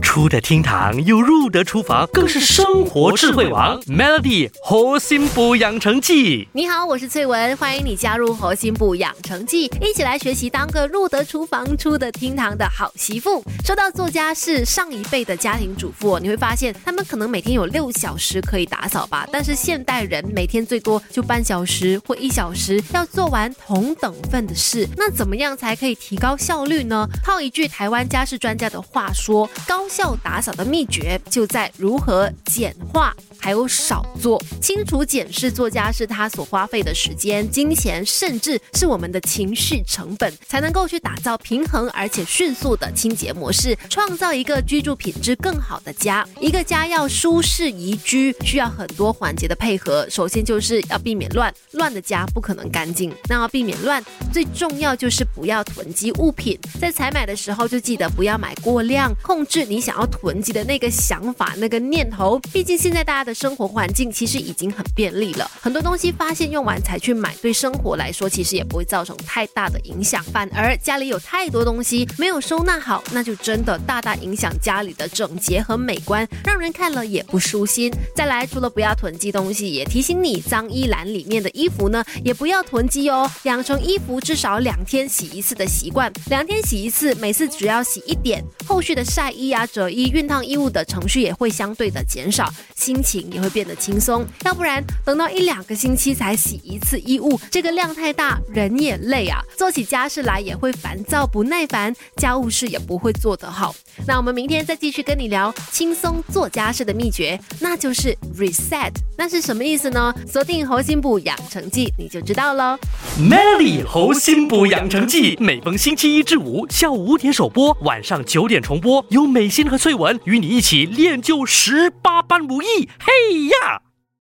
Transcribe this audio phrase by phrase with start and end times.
[0.00, 3.80] 出得厅堂又入得厨房，更是生活智慧王。
[3.82, 13.44] Melody 核心补养成记，你好，我是翠文，欢迎你加入核心补养成记，一起来学习当个入得厨房、出得厅堂的好媳妇。
[13.64, 27.06] 说到做家是，上一辈的家庭主妇，你会发现他们可能每天有六小时可以打扫吧，但是现代人每天最多就半小时或一小时，要做完同等份的事，那怎么样才可以提高效率呢？
[27.22, 30.16] 套一句台湾家事专家的话说，高效。
[30.22, 46.24] 打扫的秘诀就在如何简化，还有少做，清楚检视作家是他所花费的时间、金钱，甚至是我们的情绪成本，才能够去打造平衡而且迅速的清洁模式，创造一个居住品质更好的家。
[46.38, 50.08] 一个家要舒适宜居，需要很多环节的配合。
[50.08, 53.12] 首先就是要避免乱，乱的家不可能干净。
[53.28, 54.00] 那要避免乱，
[54.32, 59.80] 最重要就是不要囤积物品，在采买的时候就记得不要买过量，控制你。
[59.80, 70.22] 想要囤积的那个想法、那个念头，毕竟现在大家的生活环境其实已经很便利了，很多东西发现用完才去买，对生活来说其实也不会造成太大的影响。
[70.24, 77.90] 反而家里有太多东西没有收纳好，那就真的大大影响家里的整洁和美观，让人看了也不舒心。
[78.14, 89.66] 再来，除了不要囤积东西，也提醒你，脏衣篮里面的衣服呢，也不要囤积哦，养成衣服至少两天洗一次的习惯，两天洗一次，每次只要洗一点，后续的晒衣啊。
[89.70, 94.26] 折衣、熨烫衣物的程序也会相对的减少，心情也会变得轻松。
[94.44, 103.74] 要不然等到一两个星期才洗一次衣物，这个量太大，人也累啊，做起家事来也会烦躁不耐烦，家务事也不会做得好。
[104.06, 108.92] 那我们明天再继续跟你聊轻松做家事的秘诀，那就是 reset。
[109.16, 110.14] 那是什么意思呢？
[110.26, 112.78] 锁定猴心补养成记，你就知道了。
[113.18, 119.60] Melly 猴心补养成记，每逢星期一至五下午五点首播，晚上九点重播，有美心。
[119.70, 123.82] 和翠文与你一起练就十八般武艺，嘿呀！